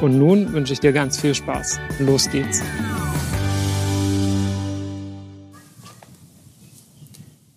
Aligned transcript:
Und 0.00 0.16
nun 0.16 0.52
wünsche 0.52 0.72
ich 0.72 0.78
dir 0.78 0.92
ganz 0.92 1.20
viel 1.20 1.34
Spaß. 1.34 1.80
Los 1.98 2.30
geht's. 2.30 2.62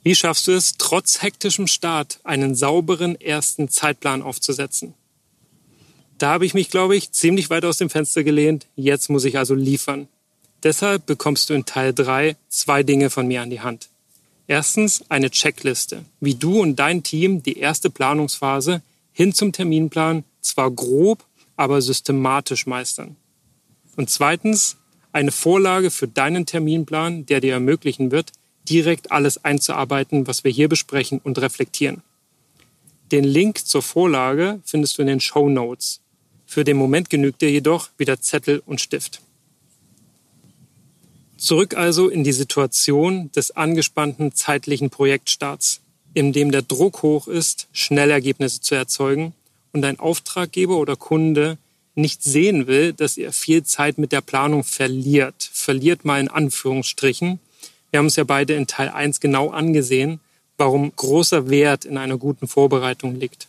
Wie 0.04 0.16
schaffst 0.16 0.48
du 0.48 0.52
es, 0.54 0.74
trotz 0.80 1.22
hektischem 1.22 1.68
Start 1.68 2.20
einen 2.24 2.56
sauberen 2.56 3.20
ersten 3.22 3.70
Zeitplan 3.70 4.24
aufzusetzen? 4.24 4.96
Da 6.18 6.32
habe 6.32 6.48
ich 6.48 6.56
mich, 6.56 6.72
glaube 6.72 6.96
ich, 6.96 7.12
ziemlich 7.12 7.52
weit 7.52 7.64
aus 7.64 7.78
dem 7.78 7.92
Fenster 7.92 8.24
gelehnt. 8.24 8.66
Jetzt 8.76 9.12
muss 9.12 9.26
ich 9.26 9.38
also 9.38 9.54
liefern. 9.54 10.08
Deshalb 10.64 11.06
bekommst 11.06 11.50
du 11.50 11.54
in 11.54 11.66
Teil 11.66 11.94
3 11.94 12.36
zwei 12.50 12.82
Dinge 12.82 13.12
von 13.12 13.28
mir 13.28 13.44
an 13.44 13.52
die 13.52 13.62
Hand. 13.62 13.90
Erstens 14.48 15.04
eine 15.10 15.30
Checkliste, 15.30 16.06
wie 16.20 16.36
du 16.36 16.60
und 16.60 16.78
dein 16.78 17.04
Team 17.04 17.44
die 17.44 17.60
erste 17.60 17.92
Planungsphase 17.92 18.82
hin 19.14 19.34
zum 19.34 19.52
Terminplan 19.52 20.24
zwar 20.42 20.72
grob, 20.72 21.24
aber 21.62 21.80
systematisch 21.80 22.66
meistern. 22.66 23.18
Und 23.96 24.10
zweitens 24.10 24.78
eine 25.12 25.32
Vorlage 25.32 25.92
für 25.92 26.08
deinen 26.08 26.48
Terminplan, 26.48 27.28
der 27.28 27.40
dir 27.40 27.54
ermöglichen 27.54 28.10
wird, 28.10 28.32
direkt 28.68 29.12
alles 29.12 29.46
einzuarbeiten, 29.46 30.26
was 30.26 30.44
wir 30.44 30.52
hier 30.52 30.70
besprechen 30.70 31.20
und 31.24 31.40
reflektieren. 31.40 32.02
Den 33.12 33.24
Link 33.24 33.60
zur 33.60 33.84
Vorlage 33.84 34.60
findest 34.66 34.98
du 34.98 35.04
in 35.04 35.08
den 35.08 35.20
Show 35.20 35.50
Notes. 35.50 36.02
Für 36.48 36.64
den 36.64 36.78
Moment 36.78 37.12
genügt 37.12 37.42
dir 37.42 37.52
jedoch 37.52 37.90
wieder 37.98 38.20
Zettel 38.20 38.64
und 38.66 38.82
Stift. 38.82 39.22
Zurück 41.38 41.76
also 41.76 42.10
in 42.10 42.24
die 42.24 42.32
Situation 42.32 43.32
des 43.34 43.52
angespannten 43.52 44.34
zeitlichen 44.34 44.90
Projektstarts, 44.90 45.82
in 46.16 46.34
dem 46.34 46.52
der 46.52 46.64
Druck 46.64 47.04
hoch 47.04 47.28
ist, 47.28 47.68
schnell 47.72 48.10
Ergebnisse 48.10 48.62
zu 48.62 48.74
erzeugen 48.74 49.36
und 49.74 49.86
ein 49.86 50.00
Auftraggeber 50.00 50.78
oder 50.78 50.96
Kunde 50.96 51.58
nicht 51.96 52.24
sehen 52.24 52.68
will, 52.68 52.94
dass 52.94 53.18
er 53.18 53.34
viel 53.34 53.64
Zeit 53.64 53.98
mit 53.98 54.12
der 54.12 54.22
Planung 54.22 54.64
verliert. 54.64 55.50
Verliert 55.52 56.06
mal 56.06 56.20
in 56.20 56.30
Anführungsstrichen. 56.30 57.40
Wir 57.90 58.00
haben 58.00 58.08
es 58.08 58.16
ja 58.16 58.24
beide 58.24 58.54
in 58.54 58.68
Teil 58.68 58.90
1 58.90 59.20
genau 59.20 59.50
angesehen, 59.50 60.20
warum 60.58 60.96
großer 60.96 61.50
Wert 61.50 61.86
in 61.86 61.98
einer 61.98 62.18
guten 62.18 62.48
Vorbereitung 62.48 63.16
liegt. 63.16 63.48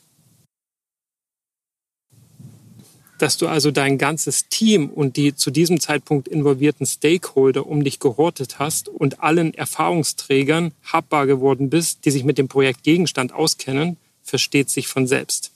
Dass 3.19 3.37
du 3.37 3.47
also 3.47 3.71
dein 3.71 3.99
ganzes 3.99 4.49
Team 4.49 4.91
und 4.91 5.17
die 5.17 5.37
zu 5.37 5.53
diesem 5.53 5.79
Zeitpunkt 5.79 6.27
involvierten 6.27 6.87
Stakeholder 6.87 7.67
um 7.67 7.85
dich 7.85 8.01
gehortet 8.01 8.59
hast 8.59 8.89
und 8.89 9.21
allen 9.21 9.55
Erfahrungsträgern 9.55 10.73
habbar 10.83 11.29
geworden 11.29 11.71
bist, 11.71 12.05
die 12.05 12.11
sich 12.11 12.25
mit 12.25 12.39
dem 12.39 12.49
Projektgegenstand 12.49 13.33
auskennen, 13.33 13.97
versteht 14.25 14.71
sich 14.71 14.89
von 14.89 15.07
selbst. 15.07 15.53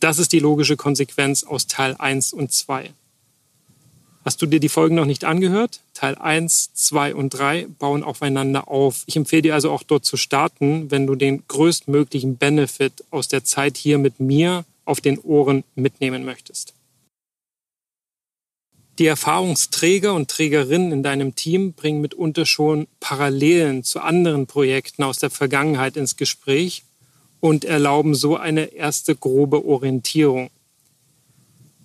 Das 0.00 0.18
ist 0.18 0.32
die 0.32 0.38
logische 0.38 0.76
Konsequenz 0.76 1.44
aus 1.44 1.66
Teil 1.66 1.96
1 1.98 2.32
und 2.32 2.52
2. 2.52 2.90
Hast 4.24 4.42
du 4.42 4.46
dir 4.46 4.60
die 4.60 4.68
Folgen 4.68 4.94
noch 4.94 5.06
nicht 5.06 5.24
angehört? 5.24 5.80
Teil 5.94 6.14
1, 6.16 6.74
2 6.74 7.14
und 7.14 7.30
3 7.30 7.66
bauen 7.78 8.04
aufeinander 8.04 8.68
auf. 8.68 9.02
Ich 9.06 9.16
empfehle 9.16 9.42
dir 9.42 9.54
also 9.54 9.70
auch 9.70 9.82
dort 9.82 10.04
zu 10.04 10.16
starten, 10.16 10.90
wenn 10.90 11.06
du 11.06 11.14
den 11.14 11.44
größtmöglichen 11.48 12.36
Benefit 12.36 13.04
aus 13.10 13.28
der 13.28 13.44
Zeit 13.44 13.76
hier 13.76 13.98
mit 13.98 14.20
mir 14.20 14.64
auf 14.84 15.00
den 15.00 15.18
Ohren 15.18 15.64
mitnehmen 15.74 16.24
möchtest. 16.24 16.74
Die 18.98 19.06
Erfahrungsträger 19.06 20.12
und 20.12 20.28
Trägerinnen 20.28 20.90
in 20.90 21.02
deinem 21.04 21.36
Team 21.36 21.72
bringen 21.72 22.00
mitunter 22.00 22.46
schon 22.46 22.88
Parallelen 22.98 23.84
zu 23.84 24.00
anderen 24.00 24.46
Projekten 24.46 25.04
aus 25.04 25.18
der 25.18 25.30
Vergangenheit 25.30 25.96
ins 25.96 26.16
Gespräch 26.16 26.82
und 27.40 27.64
erlauben 27.64 28.14
so 28.14 28.36
eine 28.36 28.66
erste 28.66 29.14
grobe 29.14 29.64
Orientierung. 29.64 30.50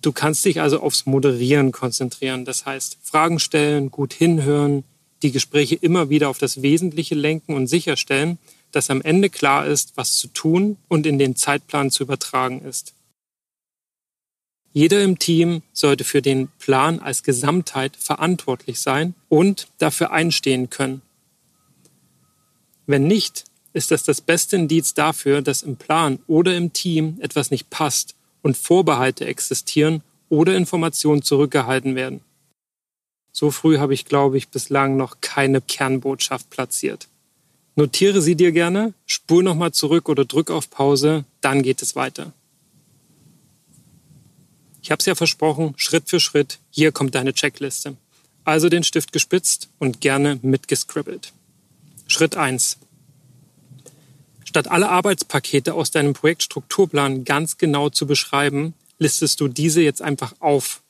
Du 0.02 0.12
kannst 0.12 0.44
dich 0.44 0.60
also 0.60 0.80
aufs 0.80 1.06
Moderieren 1.06 1.72
konzentrieren. 1.72 2.44
Das 2.44 2.66
heißt, 2.66 2.98
Fragen 3.02 3.38
stellen, 3.38 3.90
gut 3.90 4.12
hinhören, 4.12 4.84
die 5.22 5.32
Gespräche 5.32 5.76
immer 5.76 6.10
wieder 6.10 6.28
auf 6.28 6.38
das 6.38 6.60
Wesentliche 6.60 7.14
lenken 7.14 7.54
und 7.54 7.66
sicherstellen, 7.66 8.38
dass 8.72 8.90
am 8.90 9.00
Ende 9.00 9.30
klar 9.30 9.66
ist, 9.66 9.96
was 9.96 10.16
zu 10.16 10.28
tun 10.28 10.76
und 10.88 11.06
in 11.06 11.18
den 11.18 11.36
Zeitplan 11.36 11.90
zu 11.90 12.02
übertragen 12.02 12.60
ist. 12.62 12.92
Jeder 14.72 15.02
im 15.02 15.20
Team 15.20 15.62
sollte 15.72 16.02
für 16.02 16.20
den 16.20 16.48
Plan 16.58 16.98
als 16.98 17.22
Gesamtheit 17.22 17.96
verantwortlich 17.96 18.80
sein 18.80 19.14
und 19.28 19.68
dafür 19.78 20.10
einstehen 20.10 20.68
können. 20.68 21.00
Wenn 22.86 23.06
nicht, 23.06 23.44
ist 23.74 23.90
das 23.90 24.04
das 24.04 24.20
beste 24.22 24.56
Indiz 24.56 24.94
dafür, 24.94 25.42
dass 25.42 25.62
im 25.62 25.76
Plan 25.76 26.20
oder 26.26 26.56
im 26.56 26.72
Team 26.72 27.18
etwas 27.20 27.50
nicht 27.50 27.68
passt 27.68 28.14
und 28.40 28.56
Vorbehalte 28.56 29.26
existieren 29.26 30.02
oder 30.28 30.56
Informationen 30.56 31.22
zurückgehalten 31.22 31.94
werden. 31.94 32.20
So 33.32 33.50
früh 33.50 33.78
habe 33.78 33.92
ich, 33.92 34.04
glaube 34.04 34.38
ich, 34.38 34.48
bislang 34.48 34.96
noch 34.96 35.20
keine 35.20 35.60
Kernbotschaft 35.60 36.48
platziert. 36.50 37.08
Notiere 37.74 38.22
sie 38.22 38.36
dir 38.36 38.52
gerne, 38.52 38.94
spul 39.06 39.42
nochmal 39.42 39.72
zurück 39.72 40.08
oder 40.08 40.24
drück 40.24 40.50
auf 40.50 40.70
Pause, 40.70 41.24
dann 41.40 41.62
geht 41.62 41.82
es 41.82 41.96
weiter. 41.96 42.32
Ich 44.82 44.92
habe 44.92 45.00
es 45.00 45.06
ja 45.06 45.16
versprochen, 45.16 45.74
Schritt 45.76 46.08
für 46.08 46.20
Schritt, 46.20 46.60
hier 46.70 46.92
kommt 46.92 47.16
deine 47.16 47.34
Checkliste. 47.34 47.96
Also 48.44 48.68
den 48.68 48.84
Stift 48.84 49.12
gespitzt 49.12 49.68
und 49.78 50.00
gerne 50.00 50.38
mitgescribbelt. 50.42 51.32
Schritt 52.06 52.36
1. 52.36 52.78
Statt 54.54 54.70
alle 54.70 54.88
Arbeitspakete 54.88 55.74
aus 55.74 55.90
deinem 55.90 56.12
Projektstrukturplan 56.12 57.24
ganz 57.24 57.58
genau 57.58 57.90
zu 57.90 58.06
beschreiben, 58.06 58.74
listest 59.00 59.40
du 59.40 59.48
diese 59.48 59.82
jetzt 59.82 60.00
einfach 60.00 60.32
auf. 60.38 60.80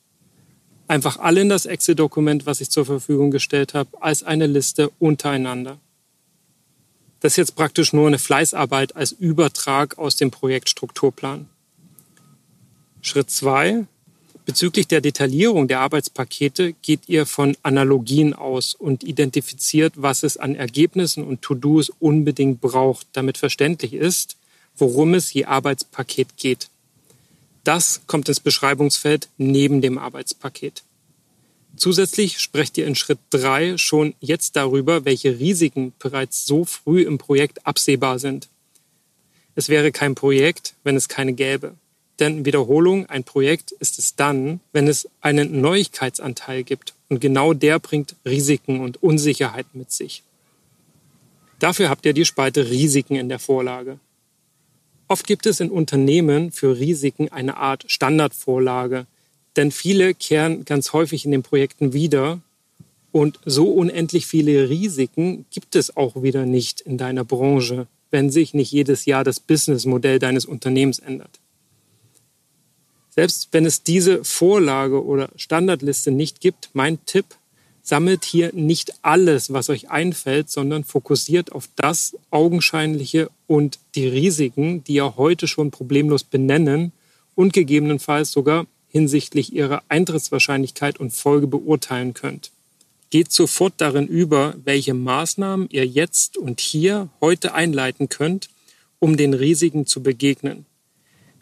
Einfach 0.87 1.17
alle 1.17 1.41
in 1.41 1.49
das 1.49 1.65
Excel-Dokument, 1.65 2.45
was 2.45 2.61
ich 2.61 2.69
zur 2.69 2.85
Verfügung 2.85 3.31
gestellt 3.31 3.73
habe, 3.73 3.89
als 4.01 4.21
eine 4.21 4.45
Liste 4.45 4.91
untereinander. 4.99 5.79
Das 7.21 7.33
ist 7.33 7.37
jetzt 7.37 7.55
praktisch 7.55 7.91
nur 7.91 8.05
eine 8.05 8.19
Fleißarbeit 8.19 8.95
als 8.95 9.13
Übertrag 9.13 9.97
aus 9.97 10.15
dem 10.15 10.29
Projektstrukturplan. 10.29 11.49
Schritt 13.01 13.31
zwei: 13.31 13.87
Bezüglich 14.45 14.87
der 14.87 15.01
Detaillierung 15.01 15.67
der 15.67 15.79
Arbeitspakete 15.79 16.73
geht 16.83 17.09
ihr 17.09 17.25
von 17.25 17.57
Analogien 17.63 18.35
aus 18.35 18.75
und 18.75 19.03
identifiziert, 19.03 19.93
was 19.95 20.21
es 20.21 20.37
an 20.37 20.53
Ergebnissen 20.53 21.23
und 21.23 21.41
To-Dos 21.41 21.91
unbedingt 21.99 22.61
braucht, 22.61 23.07
damit 23.13 23.39
verständlich 23.39 23.93
ist, 23.93 24.37
worum 24.77 25.15
es 25.15 25.33
je 25.33 25.45
Arbeitspaket 25.45 26.37
geht. 26.37 26.69
Das 27.63 28.01
kommt 28.05 28.29
ins 28.29 28.39
Beschreibungsfeld 28.39 29.29
neben 29.37 29.81
dem 29.81 29.97
Arbeitspaket. 29.97 30.83
Zusätzlich 31.75 32.39
sprecht 32.39 32.77
ihr 32.77 32.85
in 32.85 32.95
Schritt 32.95 33.19
drei 33.31 33.77
schon 33.77 34.13
jetzt 34.19 34.55
darüber, 34.55 35.05
welche 35.05 35.39
Risiken 35.39 35.93
bereits 35.97 36.45
so 36.45 36.65
früh 36.65 37.01
im 37.01 37.17
Projekt 37.17 37.65
absehbar 37.65 38.19
sind. 38.19 38.47
Es 39.55 39.69
wäre 39.69 39.91
kein 39.91 40.13
Projekt, 40.13 40.75
wenn 40.83 40.95
es 40.95 41.09
keine 41.09 41.33
gäbe. 41.33 41.73
Denn 42.19 42.45
Wiederholung, 42.45 43.07
ein 43.07 43.23
Projekt 43.23 43.71
ist 43.71 43.99
es 43.99 44.15
dann, 44.15 44.61
wenn 44.71 44.87
es 44.87 45.09
einen 45.21 45.61
Neuigkeitsanteil 45.61 46.63
gibt. 46.63 46.93
Und 47.09 47.19
genau 47.19 47.53
der 47.53 47.79
bringt 47.79 48.15
Risiken 48.25 48.79
und 48.79 49.03
Unsicherheit 49.03 49.67
mit 49.73 49.91
sich. 49.91 50.23
Dafür 51.59 51.89
habt 51.89 52.05
ihr 52.05 52.13
die 52.13 52.25
Spalte 52.25 52.69
Risiken 52.69 53.15
in 53.15 53.29
der 53.29 53.39
Vorlage. 53.39 53.99
Oft 55.07 55.27
gibt 55.27 55.45
es 55.45 55.59
in 55.59 55.69
Unternehmen 55.69 56.51
für 56.51 56.79
Risiken 56.79 57.31
eine 57.31 57.57
Art 57.57 57.85
Standardvorlage, 57.87 59.05
Denn 59.55 59.71
viele 59.71 60.13
kehren 60.13 60.65
ganz 60.65 60.91
häufig 60.93 61.25
in 61.25 61.31
den 61.31 61.43
Projekten 61.43 61.93
wieder 61.93 62.41
und 63.11 63.39
so 63.45 63.71
unendlich 63.71 64.27
viele 64.27 64.69
Risiken 64.69 65.45
gibt 65.49 65.77
es 65.77 65.95
auch 65.95 66.21
wieder 66.21 66.45
nicht 66.45 66.81
in 66.81 66.97
deiner 66.97 67.23
Branche, 67.23 67.87
wenn 68.11 68.29
sich 68.29 68.53
nicht 68.53 68.71
jedes 68.71 69.05
Jahr 69.05 69.23
das 69.23 69.39
Businessmodell 69.39 70.19
deines 70.19 70.45
Unternehmens 70.45 70.99
ändert. 70.99 71.39
Selbst 73.15 73.49
wenn 73.53 73.65
es 73.65 73.81
diese 73.81 74.25
Vorlage 74.25 75.03
oder 75.03 75.29
Standardliste 75.37 76.11
nicht 76.11 76.41
gibt, 76.41 76.69
mein 76.73 77.03
Tipp, 77.05 77.25
sammelt 77.81 78.25
hier 78.25 78.51
nicht 78.53 78.93
alles, 79.03 79.53
was 79.53 79.69
euch 79.69 79.89
einfällt, 79.89 80.49
sondern 80.49 80.83
fokussiert 80.83 81.51
auf 81.51 81.69
das 81.75 82.17
Augenscheinliche 82.31 83.29
und 83.47 83.79
die 83.93 84.07
Risiken, 84.07 84.83
die 84.83 84.95
ihr 84.95 85.15
heute 85.15 85.47
schon 85.47 85.71
problemlos 85.71 86.23
benennen 86.23 86.91
und 87.35 87.53
gegebenenfalls 87.53 88.31
sogar 88.31 88.65
hinsichtlich 88.89 89.53
ihrer 89.53 89.83
Eintrittswahrscheinlichkeit 89.87 90.99
und 90.99 91.13
Folge 91.13 91.47
beurteilen 91.47 92.13
könnt. 92.13 92.51
Geht 93.11 93.31
sofort 93.31 93.75
darin 93.77 94.07
über, 94.07 94.55
welche 94.63 94.93
Maßnahmen 94.93 95.69
ihr 95.69 95.85
jetzt 95.85 96.37
und 96.37 96.59
hier 96.59 97.09
heute 97.21 97.53
einleiten 97.53 98.09
könnt, 98.09 98.49
um 98.99 99.15
den 99.15 99.33
Risiken 99.33 99.85
zu 99.85 100.01
begegnen. 100.01 100.65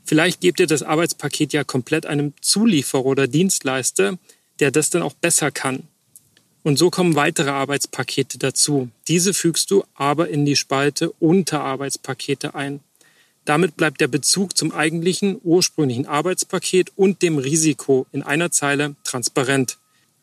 Vielleicht 0.06 0.42
gebt 0.42 0.60
ihr 0.60 0.68
das 0.68 0.84
Arbeitspaket 0.84 1.54
ja 1.54 1.64
komplett 1.64 2.06
einem 2.06 2.34
Zulieferer 2.42 3.06
oder 3.06 3.28
Dienstleister, 3.28 4.18
der 4.60 4.72
das 4.72 4.90
dann 4.90 5.02
auch 5.02 5.14
besser 5.14 5.52
kann. 5.52 5.88
Und 6.64 6.78
so 6.78 6.90
kommen 6.90 7.16
weitere 7.16 7.50
Arbeitspakete 7.50 8.38
dazu. 8.38 8.90
Diese 9.08 9.34
fügst 9.34 9.70
du 9.72 9.84
aber 9.96 10.30
in 10.30 10.46
die 10.46 10.56
Spalte 10.56 11.12
Unterarbeitspakete 11.12 12.56
ein. 12.56 12.80
Damit 13.46 13.76
bleibt 13.76 14.00
der 14.00 14.08
Bezug 14.08 14.58
zum 14.58 14.72
eigentlichen 14.72 15.40
ursprünglichen 15.44 16.06
Arbeitspaket 16.06 16.94
und 16.96 17.22
dem 17.22 17.38
Risiko 17.38 18.08
in 18.14 18.24
einer 18.24 18.52
Zeile 18.52 18.96
transparent. 19.04 19.78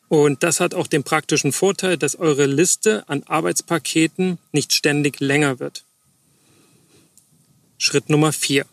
Und 0.09 0.43
das 0.43 0.61
hat 0.61 0.75
auch 0.75 0.87
den 0.87 1.05
praktischen 1.05 1.53
Vorteil, 1.53 1.99
dass 1.99 2.17
eure 2.17 2.47
Liste 2.47 3.09
an 3.09 3.23
Arbeitspaketen 3.25 4.39
nicht 4.53 4.73
ständig 4.73 5.21
länger 5.21 5.61
wird. 5.61 5.85
Schritt 7.77 8.09
Nummer 8.09 8.33
vier: 8.33 8.65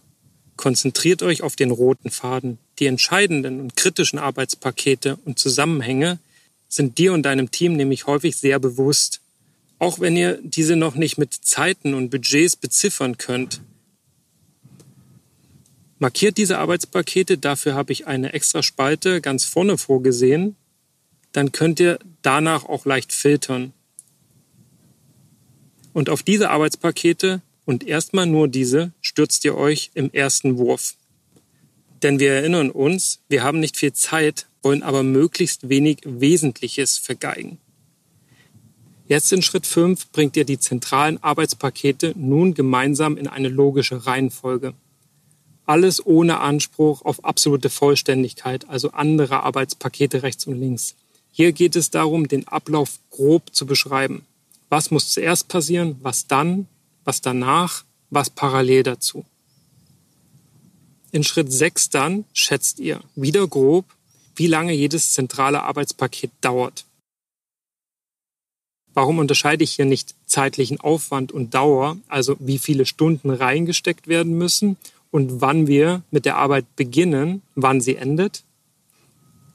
Konzentriert 0.58 1.22
euch 1.22 1.44
auf 1.44 1.56
den 1.56 1.72
roten 1.72 2.10
Faden. 2.10 2.58
Die 2.80 2.88
entscheidenden 2.88 3.62
und 3.62 3.76
kritischen 3.76 4.20
Arbeitspakete 4.20 5.18
und 5.24 5.40
Zusammenhänge 5.40 6.20
sind 6.68 6.98
dir 6.98 7.14
und 7.14 7.24
deinem 7.24 7.52
Team 7.52 7.76
nämlich 7.76 8.08
häufig 8.08 8.36
sehr 8.36 8.60
bewusst. 8.60 9.22
Auch 9.80 10.00
wenn 10.00 10.18
ihr 10.18 10.40
diese 10.42 10.76
noch 10.76 10.96
nicht 10.96 11.18
mit 11.18 11.34
Zeiten 11.34 11.94
und 11.94 12.10
Budgets 12.10 12.56
beziffern 12.56 13.18
könnt. 13.18 13.62
Markiert 16.00 16.38
diese 16.38 16.58
Arbeitspakete, 16.58 17.38
dafür 17.38 17.76
habe 17.76 17.92
ich 17.92 18.08
eine 18.08 18.34
extra 18.34 18.62
Spalte 18.62 19.22
ganz 19.22 19.46
vorne 19.46 19.78
vorgesehen, 19.78 20.56
dann 21.32 21.52
könnt 21.52 21.80
ihr 21.80 22.00
danach 22.22 22.66
auch 22.66 22.86
leicht 22.86 23.12
filtern. 23.12 23.74
Und 25.94 26.10
auf 26.10 26.22
diese 26.22 26.50
Arbeitspakete 26.50 27.42
und 27.68 27.86
erstmal 27.86 28.26
nur 28.26 28.48
diese 28.48 28.94
stürzt 29.02 29.44
ihr 29.44 29.56
euch 29.56 29.92
im 29.94 30.10
ersten 30.14 30.58
Wurf. 30.58 30.96
Denn 32.02 32.18
wir 32.18 32.32
erinnern 32.32 32.72
uns, 32.72 33.20
wir 33.28 33.44
haben 33.44 33.60
nicht 33.60 33.76
viel 33.76 33.92
Zeit, 33.92 34.48
wollen 34.64 34.84
aber 34.84 35.04
möglichst 35.04 35.68
wenig 35.68 36.00
Wesentliches 36.06 36.98
vergeigen. 36.98 37.58
Jetzt 39.10 39.34
in 39.34 39.42
Schritt 39.42 39.68
5 39.68 40.12
bringt 40.12 40.38
ihr 40.38 40.46
die 40.46 40.60
zentralen 40.60 41.22
Arbeitspakete 41.22 42.14
nun 42.16 42.54
gemeinsam 42.54 43.18
in 43.18 43.28
eine 43.28 43.50
logische 43.50 44.06
Reihenfolge. 44.06 44.74
Alles 45.66 46.06
ohne 46.06 46.40
Anspruch 46.40 47.02
auf 47.02 47.26
absolute 47.26 47.70
Vollständigkeit, 47.70 48.70
also 48.70 48.92
andere 48.92 49.44
Arbeitspakete 49.44 50.24
rechts 50.24 50.48
und 50.48 50.58
links. 50.58 50.96
Hier 51.32 51.52
geht 51.52 51.76
es 51.76 51.90
darum, 51.90 52.30
den 52.30 52.48
Ablauf 52.48 53.00
grob 53.10 53.54
zu 53.54 53.66
beschreiben. 53.66 54.26
Was 54.70 54.90
muss 54.90 55.12
zuerst 55.12 55.50
passieren, 55.50 55.98
was 56.02 56.28
dann, 56.28 56.68
was 57.08 57.22
danach, 57.22 57.86
was 58.10 58.30
parallel 58.30 58.84
dazu. 58.84 59.26
In 61.12 61.24
Schritt 61.24 61.52
6 61.52 61.90
dann 61.90 62.26
schätzt 62.34 62.80
ihr 62.80 63.00
wieder 63.16 63.48
grob, 63.48 63.86
wie 64.36 64.48
lange 64.48 64.74
jedes 64.74 65.14
zentrale 65.14 65.64
Arbeitspaket 65.64 66.32
dauert. 66.42 66.86
Warum 68.94 69.20
unterscheide 69.20 69.64
ich 69.64 69.72
hier 69.72 69.86
nicht 69.86 70.16
zeitlichen 70.26 70.82
Aufwand 70.82 71.32
und 71.32 71.54
Dauer, 71.54 71.98
also 72.10 72.36
wie 72.40 72.58
viele 72.58 72.86
Stunden 72.86 73.30
reingesteckt 73.30 74.08
werden 74.08 74.38
müssen 74.38 74.76
und 75.10 75.40
wann 75.40 75.66
wir 75.66 76.02
mit 76.12 76.26
der 76.26 76.36
Arbeit 76.36 76.66
beginnen, 76.76 77.42
wann 77.56 77.80
sie 77.80 77.96
endet? 77.96 78.44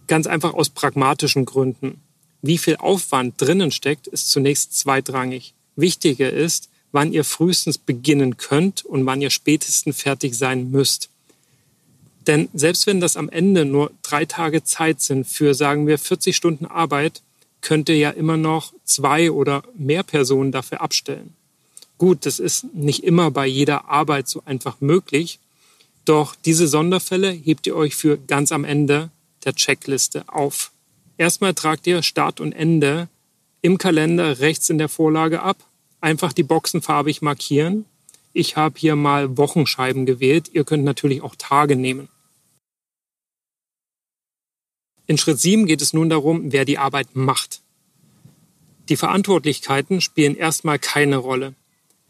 Ganz 0.07 0.27
einfach 0.27 0.55
aus 0.55 0.71
pragmatischen 0.71 1.45
Gründen. 1.45 2.01
Wie 2.41 2.59
viel 2.59 2.77
Aufwand 2.77 3.39
drinnen 3.41 3.73
steckt, 3.73 4.07
ist 4.07 4.31
zunächst 4.31 4.79
zweitrangig. 4.79 5.55
Wichtiger 5.77 6.33
ist, 6.33 6.71
wann 6.93 7.13
ihr 7.13 7.25
frühestens 7.25 7.79
beginnen 7.79 8.37
könnt 8.37 8.85
und 8.85 9.05
wann 9.07 9.23
ihr 9.23 9.31
spätestens 9.31 10.01
fertig 10.01 10.37
sein 10.37 10.71
müsst. 10.71 11.09
Denn 12.27 12.49
selbst 12.55 12.87
wenn 12.87 13.01
das 13.01 13.17
am 13.17 13.29
Ende 13.29 13.65
nur 13.65 13.91
drei 14.03 14.25
Tage 14.25 14.63
Zeit 14.63 15.01
sind 15.01 15.27
für, 15.27 15.55
sagen 15.55 15.87
wir, 15.87 15.99
40 15.99 16.37
Stunden 16.37 16.67
Arbeit, 16.67 17.23
könnt 17.63 17.89
ihr 17.89 17.97
ja 17.97 18.11
immer 18.11 18.37
noch 18.37 18.73
zwei 18.85 19.31
oder 19.31 19.63
mehr 19.77 20.03
Personen 20.03 20.53
dafür 20.53 20.81
abstellen. 20.81 21.35
Gut, 21.99 22.27
das 22.27 22.39
ist 22.39 22.75
nicht 22.75 23.05
immer 23.05 23.31
bei 23.31 23.47
jeder 23.47 23.89
Arbeit 23.89 24.29
so 24.29 24.43
einfach 24.45 24.81
möglich, 24.81 25.39
doch 26.05 26.35
diese 26.45 26.67
Sonderfälle 26.67 27.31
hebt 27.31 27.67
ihr 27.67 27.77
euch 27.77 27.95
für 27.95 28.19
ganz 28.19 28.51
am 28.51 28.65
Ende 28.65 29.11
der 29.45 29.55
Checkliste 29.55 30.25
auf. 30.29 30.73
Erstmal 31.17 31.55
tragt 31.55 31.87
ihr 31.87 32.03
Start 32.03 32.41
und 32.41 32.53
Ende 32.53 33.09
im 33.61 33.79
Kalender 33.79 34.41
rechts 34.41 34.69
in 34.69 34.79
der 34.79 34.89
Vorlage 34.89 35.43
ab. 35.43 35.59
Einfach 36.03 36.33
die 36.33 36.43
Boxen 36.43 36.83
farbig 36.83 37.23
markieren. 37.23 37.87
Ich 38.33 38.57
habe 38.57 38.77
hier 38.77 38.97
mal 38.97 39.37
Wochenscheiben 39.39 40.05
gewählt. 40.05 40.51
Ihr 40.53 40.65
könnt 40.65 40.83
natürlich 40.83 41.23
auch 41.23 41.37
Tage 41.37 41.77
nehmen. 41.77 42.09
In 45.07 45.17
Schritt 45.17 45.39
7 45.39 45.65
geht 45.67 45.81
es 45.81 45.93
nun 45.93 46.11
darum, 46.11 46.51
wer 46.51 46.65
die 46.65 46.79
Arbeit 46.79 47.15
macht. 47.15 47.61
Die 48.89 48.97
Verantwortlichkeiten 48.97 50.01
spielen 50.01 50.35
erstmal 50.35 50.81
keine 50.81 51.19
Rolle. 51.19 51.55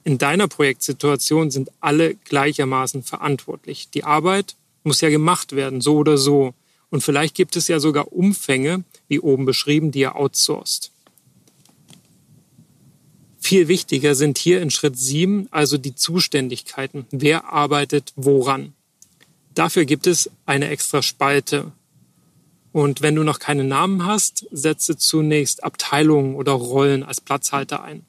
In 0.05 0.17
deiner 0.17 0.49
Projektsituation 0.49 1.51
sind 1.51 1.71
alle 1.81 2.15
gleichermaßen 2.15 3.03
verantwortlich. 3.03 3.91
Die 3.91 4.05
Arbeit 4.05 4.57
muss 4.85 5.03
ja 5.03 5.11
gemacht 5.11 5.55
werden, 5.55 5.83
so 5.83 5.97
oder 5.97 6.17
so. 6.17 6.55
Und 6.89 7.03
vielleicht 7.03 7.35
gibt 7.35 7.57
es 7.57 7.69
ja 7.69 7.79
sogar 7.79 8.11
Umfänge, 8.11 8.85
wie 9.09 9.21
oben 9.21 9.45
beschrieben, 9.45 9.91
die 9.91 10.01
ihr 10.01 10.17
outsourced. 10.17 10.93
Viel 13.53 13.69
wichtiger 13.69 14.15
sind 14.15 14.39
hier 14.39 14.63
in 14.63 14.71
Schritt 14.71 14.99
7 14.99 15.47
also 15.51 15.77
die 15.77 15.95
Zuständigkeiten. 15.95 17.05
Wer 17.11 17.53
arbeitet 17.53 18.15
woran? 18.17 18.73
Dafür 19.55 19.85
gibt 19.85 20.07
es 20.07 20.31
eine 20.47 20.69
extra 20.69 21.03
Spalte, 21.03 21.71
und 22.73 23.03
wenn 23.03 23.15
du 23.15 23.25
noch 23.25 23.41
keine 23.41 23.65
Namen 23.65 24.07
hast, 24.07 24.47
setze 24.53 24.97
zunächst 24.97 25.65
Abteilungen 25.65 26.35
oder 26.35 26.53
Rollen 26.53 27.03
als 27.03 27.21
Platzhalter 27.21 27.85
ein. 27.85 28.07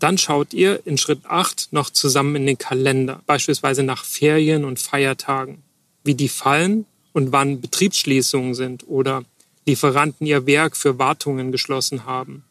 Dann 0.00 0.18
schaut 0.18 0.52
ihr 0.52 0.84
in 0.84 0.98
Schritt 0.98 1.20
8 1.24 1.68
noch 1.70 1.90
zusammen 1.90 2.34
in 2.34 2.46
den 2.46 2.58
Kalender, 2.58 3.22
beispielsweise 3.26 3.84
nach 3.84 4.04
Ferien 4.04 4.64
und 4.64 4.80
Feiertagen, 4.80 5.62
wie 6.02 6.16
die 6.16 6.28
fallen 6.28 6.84
und 7.12 7.30
wann 7.30 7.60
Betriebsschließungen 7.60 8.56
sind 8.56 8.88
oder 8.88 9.22
Lieferanten 9.66 10.26
ihr 10.26 10.46
Werk 10.46 10.76
für 10.76 10.98
Wartungen 10.98 11.52
geschlossen 11.52 12.06
haben, 12.06 12.42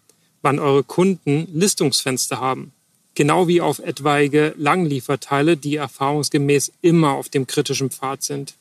wann 0.45 0.59
eure 0.59 0.83
Kunden 0.83 1.47
Listungsfenster 1.59 2.39
haben, 2.39 2.71
genau 3.15 3.47
wie 3.47 3.61
auf 3.61 3.79
etwaige 3.79 4.53
Langlieferteile, 4.59 5.57
die 5.57 5.75
erfahrungsgemäß 5.75 6.71
immer 6.83 7.13
auf 7.13 7.29
dem 7.29 7.47
kritischen 7.47 7.89
Pfad 7.89 8.21
sind. 8.21 8.53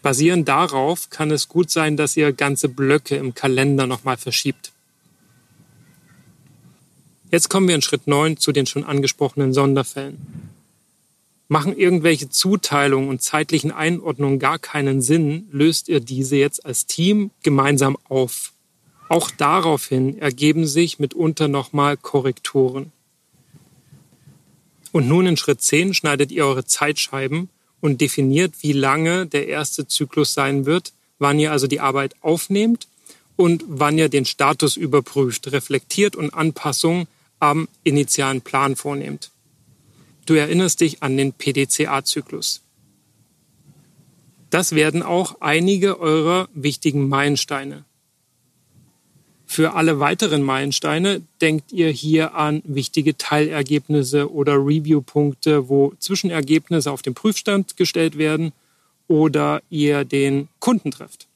Basierend 0.00 0.48
darauf 0.48 1.10
kann 1.10 1.30
es 1.30 1.46
gut 1.48 1.70
sein, 1.70 1.98
dass 1.98 2.16
ihr 2.16 2.32
ganze 2.32 2.70
Blöcke 2.70 3.16
im 3.16 3.34
Kalender 3.34 3.86
nochmal 3.86 4.16
verschiebt. 4.16 4.72
Jetzt 7.30 7.50
kommen 7.50 7.68
wir 7.68 7.74
in 7.74 7.82
Schritt 7.82 8.06
9 8.06 8.38
zu 8.38 8.50
den 8.50 8.64
schon 8.64 8.84
angesprochenen 8.84 9.52
Sonderfällen. 9.52 10.16
Machen 11.48 11.76
irgendwelche 11.76 12.30
Zuteilungen 12.30 13.10
und 13.10 13.20
zeitlichen 13.20 13.72
Einordnungen 13.72 14.38
gar 14.38 14.58
keinen 14.58 15.02
Sinn, 15.02 15.48
löst 15.52 15.90
ihr 15.90 16.00
diese 16.00 16.36
jetzt 16.36 16.64
als 16.64 16.86
Team 16.86 17.30
gemeinsam 17.42 17.98
auf. 18.08 18.54
Auch 19.08 19.30
daraufhin 19.30 20.18
ergeben 20.18 20.66
sich 20.66 20.98
mitunter 20.98 21.48
nochmal 21.48 21.96
Korrekturen. 21.96 22.92
Und 24.92 25.08
nun 25.08 25.26
in 25.26 25.36
Schritt 25.36 25.62
10 25.62 25.94
schneidet 25.94 26.32
ihr 26.32 26.44
eure 26.46 26.64
Zeitscheiben 26.64 27.50
und 27.80 28.00
definiert, 28.00 28.54
wie 28.62 28.72
lange 28.72 29.26
der 29.26 29.46
erste 29.48 29.86
Zyklus 29.86 30.34
sein 30.34 30.66
wird, 30.66 30.92
wann 31.18 31.38
ihr 31.38 31.52
also 31.52 31.66
die 31.66 31.80
Arbeit 31.80 32.14
aufnehmt 32.22 32.88
und 33.36 33.64
wann 33.68 33.98
ihr 33.98 34.08
den 34.08 34.24
Status 34.24 34.76
überprüft, 34.76 35.52
reflektiert 35.52 36.16
und 36.16 36.32
Anpassungen 36.32 37.06
am 37.38 37.68
initialen 37.84 38.40
Plan 38.40 38.76
vornehmt. 38.76 39.30
Du 40.24 40.34
erinnerst 40.34 40.80
dich 40.80 41.02
an 41.02 41.16
den 41.16 41.32
PDCA-Zyklus. 41.32 42.62
Das 44.50 44.74
werden 44.74 45.02
auch 45.02 45.40
einige 45.40 46.00
eurer 46.00 46.48
wichtigen 46.54 47.08
Meilensteine. 47.08 47.84
Für 49.48 49.74
alle 49.74 50.00
weiteren 50.00 50.42
Meilensteine 50.42 51.22
denkt 51.40 51.72
ihr 51.72 51.88
hier 51.88 52.34
an 52.34 52.62
wichtige 52.64 53.16
Teilergebnisse 53.16 54.30
oder 54.30 54.54
Review-Punkte, 54.54 55.68
wo 55.68 55.94
Zwischenergebnisse 56.00 56.90
auf 56.90 57.00
den 57.00 57.14
Prüfstand 57.14 57.76
gestellt 57.76 58.18
werden 58.18 58.52
oder 59.06 59.62
ihr 59.70 60.04
den 60.04 60.48
Kunden 60.58 60.90
trefft. 60.90 61.28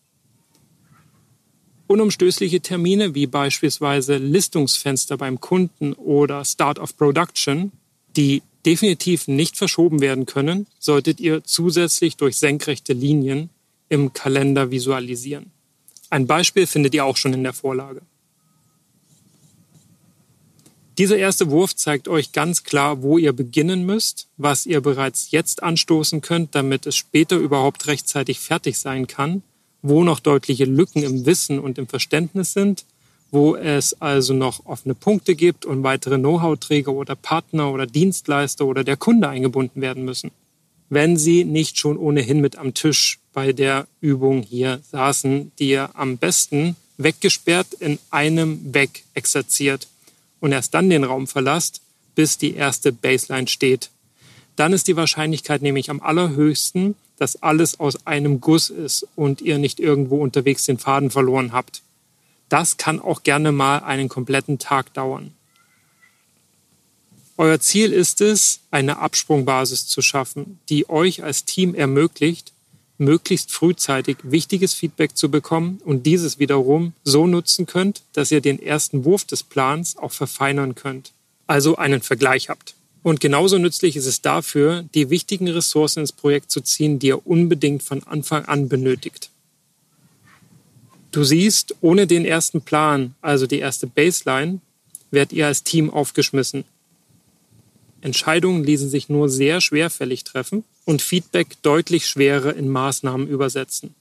Unumstößliche 1.86 2.60
Termine 2.60 3.14
wie 3.14 3.26
beispielsweise 3.26 4.16
Listungsfenster 4.16 5.16
beim 5.16 5.40
Kunden 5.40 5.92
oder 5.92 6.44
Start 6.44 6.78
of 6.78 6.96
Production, 6.96 7.72
die 8.16 8.42
definitiv 8.66 9.28
nicht 9.28 9.56
verschoben 9.56 10.00
werden 10.00 10.26
können, 10.26 10.66
solltet 10.78 11.20
ihr 11.20 11.42
zusätzlich 11.44 12.16
durch 12.16 12.36
senkrechte 12.36 12.92
Linien 12.92 13.50
im 13.88 14.12
Kalender 14.12 14.70
visualisieren. 14.70 15.50
Ein 16.10 16.26
Beispiel 16.26 16.66
findet 16.66 16.92
ihr 16.92 17.04
auch 17.04 17.16
schon 17.16 17.32
in 17.32 17.44
der 17.44 17.52
Vorlage. 17.52 18.02
Dieser 20.98 21.16
erste 21.16 21.50
Wurf 21.50 21.74
zeigt 21.74 22.08
euch 22.08 22.32
ganz 22.32 22.64
klar, 22.64 23.02
wo 23.02 23.16
ihr 23.16 23.32
beginnen 23.32 23.86
müsst, 23.86 24.28
was 24.36 24.66
ihr 24.66 24.82
bereits 24.82 25.30
jetzt 25.30 25.62
anstoßen 25.62 26.20
könnt, 26.20 26.54
damit 26.54 26.84
es 26.84 26.96
später 26.96 27.36
überhaupt 27.38 27.86
rechtzeitig 27.86 28.40
fertig 28.40 28.76
sein 28.76 29.06
kann, 29.06 29.42
wo 29.80 30.04
noch 30.04 30.20
deutliche 30.20 30.66
Lücken 30.66 31.02
im 31.02 31.24
Wissen 31.24 31.58
und 31.58 31.78
im 31.78 31.86
Verständnis 31.86 32.52
sind, 32.52 32.84
wo 33.30 33.54
es 33.54 33.98
also 34.02 34.34
noch 34.34 34.66
offene 34.66 34.94
Punkte 34.94 35.36
gibt 35.36 35.64
und 35.64 35.84
weitere 35.84 36.18
Know-how-Träger 36.18 36.92
oder 36.92 37.14
Partner 37.14 37.72
oder 37.72 37.86
Dienstleister 37.86 38.66
oder 38.66 38.84
der 38.84 38.96
Kunde 38.96 39.28
eingebunden 39.28 39.80
werden 39.80 40.04
müssen. 40.04 40.32
Wenn 40.90 41.16
sie 41.16 41.44
nicht 41.44 41.78
schon 41.78 41.96
ohnehin 41.96 42.40
mit 42.40 42.58
am 42.58 42.74
Tisch 42.74 43.19
bei 43.32 43.52
der 43.52 43.86
Übung 44.00 44.42
hier 44.42 44.80
saßen, 44.90 45.52
die 45.58 45.70
ihr 45.70 45.90
am 45.94 46.18
besten 46.18 46.76
weggesperrt 46.98 47.74
in 47.74 47.98
einem 48.10 48.74
weg 48.74 49.04
exerziert 49.14 49.88
und 50.40 50.52
erst 50.52 50.74
dann 50.74 50.90
den 50.90 51.04
Raum 51.04 51.26
verlasst, 51.26 51.80
bis 52.14 52.38
die 52.38 52.54
erste 52.54 52.92
Baseline 52.92 53.48
steht. 53.48 53.90
Dann 54.56 54.72
ist 54.72 54.88
die 54.88 54.96
Wahrscheinlichkeit 54.96 55.62
nämlich 55.62 55.90
am 55.90 56.00
allerhöchsten, 56.00 56.94
dass 57.16 57.42
alles 57.42 57.78
aus 57.80 58.06
einem 58.06 58.40
Guss 58.40 58.70
ist 58.70 59.06
und 59.14 59.40
ihr 59.40 59.58
nicht 59.58 59.78
irgendwo 59.78 60.20
unterwegs 60.20 60.64
den 60.64 60.78
Faden 60.78 61.10
verloren 61.10 61.52
habt. 61.52 61.82
Das 62.48 62.76
kann 62.76 63.00
auch 63.00 63.22
gerne 63.22 63.52
mal 63.52 63.78
einen 63.78 64.08
kompletten 64.08 64.58
Tag 64.58 64.92
dauern. 64.94 65.32
Euer 67.36 67.60
Ziel 67.60 67.92
ist 67.92 68.20
es, 68.20 68.60
eine 68.70 68.98
Absprungbasis 68.98 69.86
zu 69.86 70.02
schaffen, 70.02 70.60
die 70.68 70.90
euch 70.90 71.22
als 71.22 71.46
Team 71.46 71.74
ermöglicht, 71.74 72.52
möglichst 73.00 73.50
frühzeitig 73.50 74.18
wichtiges 74.22 74.74
Feedback 74.74 75.16
zu 75.16 75.30
bekommen 75.30 75.80
und 75.84 76.06
dieses 76.06 76.38
wiederum 76.38 76.92
so 77.02 77.26
nutzen 77.26 77.66
könnt, 77.66 78.02
dass 78.12 78.30
ihr 78.30 78.40
den 78.40 78.62
ersten 78.62 79.04
Wurf 79.04 79.24
des 79.24 79.42
Plans 79.42 79.96
auch 79.96 80.12
verfeinern 80.12 80.74
könnt. 80.74 81.12
Also 81.46 81.76
einen 81.76 82.02
Vergleich 82.02 82.48
habt. 82.48 82.74
Und 83.02 83.20
genauso 83.20 83.58
nützlich 83.58 83.96
ist 83.96 84.06
es 84.06 84.20
dafür, 84.20 84.84
die 84.94 85.08
wichtigen 85.08 85.48
Ressourcen 85.48 86.00
ins 86.00 86.12
Projekt 86.12 86.50
zu 86.50 86.60
ziehen, 86.60 86.98
die 86.98 87.08
ihr 87.08 87.26
unbedingt 87.26 87.82
von 87.82 88.02
Anfang 88.04 88.44
an 88.44 88.68
benötigt. 88.68 89.30
Du 91.10 91.24
siehst, 91.24 91.74
ohne 91.80 92.06
den 92.06 92.24
ersten 92.24 92.60
Plan, 92.60 93.14
also 93.20 93.46
die 93.46 93.58
erste 93.58 93.86
Baseline, 93.86 94.60
werdet 95.10 95.32
ihr 95.32 95.46
als 95.46 95.64
Team 95.64 95.90
aufgeschmissen. 95.90 96.64
Entscheidungen 98.02 98.64
ließen 98.64 98.88
sich 98.88 99.08
nur 99.08 99.28
sehr 99.28 99.60
schwerfällig 99.60 100.24
treffen 100.24 100.64
und 100.84 101.02
Feedback 101.02 101.62
deutlich 101.62 102.06
schwerer 102.06 102.54
in 102.54 102.68
Maßnahmen 102.68 103.28
übersetzen. 103.28 103.94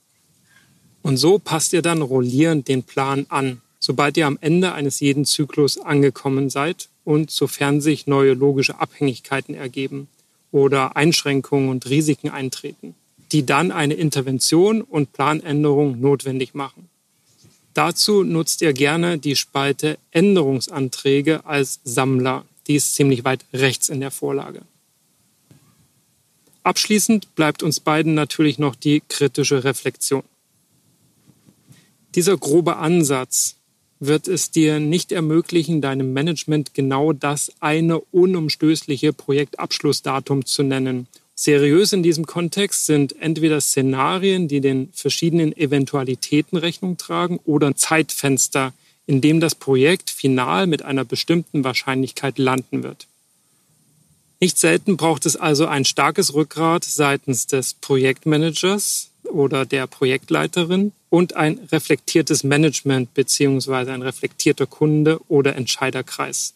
Und 1.02 1.16
so 1.16 1.38
passt 1.38 1.72
ihr 1.72 1.82
dann 1.82 2.02
rollierend 2.02 2.68
den 2.68 2.82
Plan 2.82 3.26
an, 3.28 3.60
sobald 3.78 4.16
ihr 4.16 4.26
am 4.26 4.38
Ende 4.40 4.72
eines 4.72 5.00
jeden 5.00 5.24
Zyklus 5.24 5.78
angekommen 5.78 6.50
seid 6.50 6.88
und 7.04 7.30
sofern 7.30 7.80
sich 7.80 8.06
neue 8.06 8.34
logische 8.34 8.78
Abhängigkeiten 8.78 9.54
ergeben 9.54 10.08
oder 10.52 10.96
Einschränkungen 10.96 11.70
und 11.70 11.88
Risiken 11.88 12.28
eintreten, 12.28 12.94
die 13.32 13.46
dann 13.46 13.72
eine 13.72 13.94
Intervention 13.94 14.82
und 14.82 15.12
Planänderung 15.12 16.00
notwendig 16.00 16.54
machen. 16.54 16.88
Dazu 17.72 18.24
nutzt 18.24 18.62
ihr 18.62 18.72
gerne 18.72 19.18
die 19.18 19.36
Spalte 19.36 19.96
Änderungsanträge 20.10 21.46
als 21.46 21.80
Sammler 21.84 22.44
die 22.70 22.76
ist 22.76 22.94
ziemlich 22.94 23.24
weit 23.24 23.44
rechts 23.52 23.88
in 23.88 23.98
der 23.98 24.12
Vorlage. 24.12 24.62
Abschließend 26.62 27.34
bleibt 27.34 27.64
uns 27.64 27.80
beiden 27.80 28.14
natürlich 28.14 28.60
noch 28.60 28.76
die 28.76 29.02
kritische 29.08 29.64
Reflexion. 29.64 30.22
Dieser 32.14 32.36
grobe 32.36 32.76
Ansatz 32.76 33.56
wird 33.98 34.28
es 34.28 34.52
dir 34.52 34.78
nicht 34.78 35.10
ermöglichen, 35.10 35.80
deinem 35.80 36.12
Management 36.12 36.72
genau 36.72 37.12
das 37.12 37.50
eine 37.58 37.98
unumstößliche 37.98 39.12
Projektabschlussdatum 39.14 40.46
zu 40.46 40.62
nennen. 40.62 41.08
Seriös 41.34 41.92
in 41.92 42.04
diesem 42.04 42.24
Kontext 42.24 42.86
sind 42.86 43.16
entweder 43.20 43.60
Szenarien, 43.60 44.46
die 44.46 44.60
den 44.60 44.90
verschiedenen 44.92 45.56
Eventualitäten 45.56 46.56
Rechnung 46.56 46.98
tragen, 46.98 47.40
oder 47.44 47.74
Zeitfenster, 47.74 48.72
in 49.10 49.20
dem 49.20 49.40
das 49.40 49.56
Projekt 49.56 50.08
final 50.08 50.68
mit 50.68 50.82
einer 50.82 51.04
bestimmten 51.04 51.64
Wahrscheinlichkeit 51.64 52.38
landen 52.38 52.84
wird. 52.84 53.08
Nicht 54.38 54.56
selten 54.56 54.96
braucht 54.96 55.26
es 55.26 55.34
also 55.34 55.66
ein 55.66 55.84
starkes 55.84 56.32
Rückgrat 56.32 56.84
seitens 56.84 57.48
des 57.48 57.74
Projektmanagers 57.74 59.10
oder 59.24 59.66
der 59.66 59.88
Projektleiterin 59.88 60.92
und 61.08 61.34
ein 61.34 61.58
reflektiertes 61.72 62.44
Management 62.44 63.12
bzw. 63.14 63.90
ein 63.90 64.02
reflektierter 64.02 64.66
Kunde 64.66 65.18
oder 65.26 65.56
Entscheiderkreis. 65.56 66.54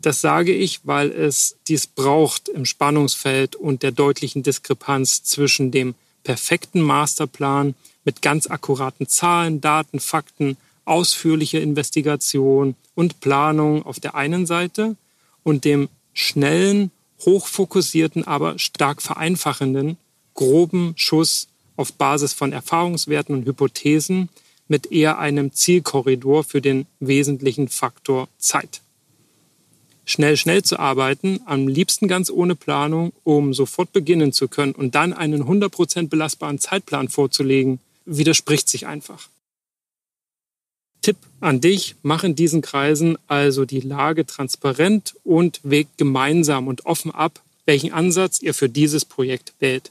Das 0.00 0.22
sage 0.22 0.54
ich, 0.54 0.80
weil 0.84 1.10
es 1.12 1.56
dies 1.68 1.86
braucht 1.86 2.48
im 2.48 2.64
Spannungsfeld 2.64 3.56
und 3.56 3.82
der 3.82 3.92
deutlichen 3.92 4.42
Diskrepanz 4.42 5.22
zwischen 5.22 5.70
dem 5.70 5.96
perfekten 6.24 6.80
Masterplan 6.80 7.74
mit 8.06 8.22
ganz 8.22 8.46
akkuraten 8.46 9.06
Zahlen, 9.06 9.60
Daten, 9.60 10.00
Fakten 10.00 10.56
ausführliche 10.84 11.58
Investigation 11.58 12.74
und 12.94 13.20
Planung 13.20 13.84
auf 13.84 14.00
der 14.00 14.14
einen 14.14 14.46
Seite 14.46 14.96
und 15.42 15.64
dem 15.64 15.88
schnellen, 16.12 16.90
hochfokussierten, 17.24 18.26
aber 18.26 18.58
stark 18.58 19.00
vereinfachenden, 19.02 19.96
groben 20.34 20.94
Schuss 20.96 21.48
auf 21.76 21.92
Basis 21.92 22.32
von 22.32 22.52
Erfahrungswerten 22.52 23.34
und 23.34 23.46
Hypothesen 23.46 24.28
mit 24.68 24.90
eher 24.90 25.18
einem 25.18 25.52
Zielkorridor 25.52 26.44
für 26.44 26.60
den 26.60 26.86
wesentlichen 27.00 27.68
Faktor 27.68 28.28
Zeit. 28.38 28.80
Schnell, 30.04 30.36
schnell 30.36 30.62
zu 30.62 30.78
arbeiten, 30.78 31.40
am 31.46 31.68
liebsten 31.68 32.08
ganz 32.08 32.28
ohne 32.28 32.56
Planung, 32.56 33.12
um 33.22 33.54
sofort 33.54 33.92
beginnen 33.92 34.32
zu 34.32 34.48
können 34.48 34.72
und 34.72 34.94
dann 34.94 35.12
einen 35.12 35.44
100% 35.44 36.08
belastbaren 36.08 36.58
Zeitplan 36.58 37.08
vorzulegen, 37.08 37.78
widerspricht 38.04 38.68
sich 38.68 38.86
einfach. 38.86 39.28
Tipp 41.02 41.16
an 41.40 41.60
dich, 41.60 41.96
mach 42.02 42.24
in 42.24 42.36
diesen 42.36 42.62
Kreisen 42.62 43.18
also 43.26 43.64
die 43.64 43.80
Lage 43.80 44.24
transparent 44.24 45.14
und 45.24 45.60
wägt 45.64 45.98
gemeinsam 45.98 46.68
und 46.68 46.86
offen 46.86 47.10
ab, 47.10 47.42
welchen 47.66 47.92
Ansatz 47.92 48.40
ihr 48.40 48.54
für 48.54 48.68
dieses 48.68 49.04
Projekt 49.04 49.52
wählt. 49.58 49.90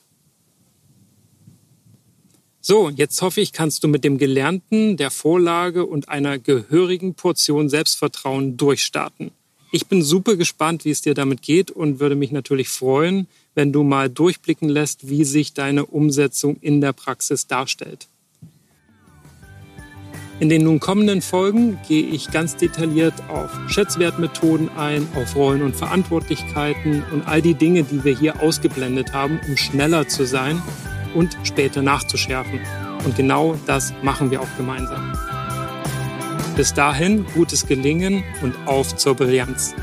So, 2.64 2.90
jetzt 2.90 3.22
hoffe 3.22 3.42
ich, 3.42 3.54
kannst 3.54 3.84
du 3.84 3.88
mit 3.88 4.04
dem 4.04 4.18
Gelernten, 4.18 4.96
der 4.96 5.10
Vorlage 5.10 5.86
und 5.86 6.10
einer 6.10 6.38
gehörigen 6.38 7.16
Portion 7.16 7.70
Selbstvertrauen 7.70 8.56
durchstarten. 8.56 9.32
Ich 9.72 9.88
bin 9.88 10.04
super 10.04 10.36
gespannt, 10.36 10.86
wie 10.86 10.92
es 10.92 11.02
dir 11.02 11.14
damit 11.14 11.42
geht 11.42 11.72
und 11.72 12.00
würde 12.00 12.16
mich 12.16 12.32
natürlich 12.32 12.70
freuen, 12.70 13.28
wenn 13.56 13.72
du 13.72 13.84
mal 13.84 14.10
durchblicken 14.10 14.70
lässt, 14.70 15.10
wie 15.10 15.24
sich 15.24 15.54
deine 15.54 15.86
Umsetzung 15.86 16.58
in 16.62 16.82
der 16.82 16.94
Praxis 16.94 17.48
darstellt. 17.48 18.08
In 20.42 20.50
den 20.50 20.64
nun 20.64 20.80
kommenden 20.80 21.22
Folgen 21.22 21.78
gehe 21.88 22.02
ich 22.02 22.32
ganz 22.32 22.56
detailliert 22.56 23.14
auf 23.30 23.52
Schätzwertmethoden 23.68 24.72
ein, 24.76 25.08
auf 25.14 25.36
Rollen 25.36 25.62
und 25.62 25.76
Verantwortlichkeiten 25.76 27.04
und 27.12 27.28
all 27.28 27.44
die 27.44 27.54
Dinge, 27.54 27.84
die 27.84 28.04
wir 28.04 28.18
hier 28.18 28.42
ausgeblendet 28.42 29.14
haben, 29.14 29.40
um 29.48 29.56
schneller 29.56 30.08
zu 30.08 30.26
sein 30.26 30.60
und 31.14 31.38
später 31.44 31.84
nachzuschärfen. 31.84 32.60
Und 33.06 33.16
genau 33.16 33.56
das 33.68 33.94
machen 34.02 34.32
wir 34.32 34.42
auch 34.42 34.58
gemeinsam. 34.58 35.14
Bis 36.58 36.74
dahin 36.74 37.24
gutes 37.36 37.68
Gelingen 37.68 38.24
und 38.42 38.56
auf 38.66 38.96
zur 38.96 39.14
Brillanz. 39.14 39.76